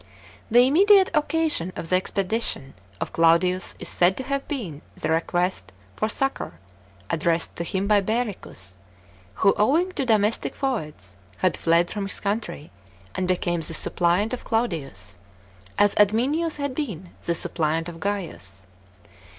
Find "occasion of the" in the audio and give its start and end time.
1.13-1.95